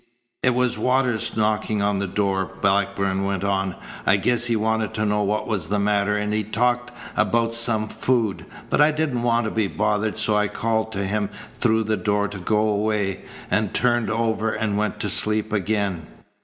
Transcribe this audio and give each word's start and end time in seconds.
"It 0.41 0.55
was 0.55 0.79
Waters 0.79 1.37
knocking 1.37 1.83
on 1.83 1.99
the 1.99 2.07
door," 2.07 2.51
Blackburn 2.59 3.23
went 3.23 3.43
on. 3.43 3.75
"I 4.03 4.17
guess 4.17 4.45
he 4.45 4.55
wanted 4.55 4.95
to 4.95 5.05
know 5.05 5.21
what 5.21 5.45
was 5.45 5.67
the 5.69 5.77
matter, 5.77 6.17
and 6.17 6.33
he 6.33 6.43
talked 6.43 6.91
about 7.15 7.53
some 7.53 7.87
food, 7.87 8.47
but 8.71 8.81
I 8.81 8.89
didn't 8.89 9.21
want 9.21 9.45
to 9.45 9.51
be 9.51 9.67
bothered, 9.67 10.17
so 10.17 10.35
I 10.35 10.47
called 10.47 10.91
to 10.93 11.05
him 11.05 11.29
through 11.53 11.83
the 11.83 11.97
door 11.97 12.27
to 12.29 12.39
go 12.39 12.67
away, 12.67 13.25
and 13.51 13.75
turned 13.75 14.09
over 14.09 14.49
and 14.51 14.75
went 14.75 14.99
to 15.01 15.07
sleep 15.07 15.53
again." 15.53 16.07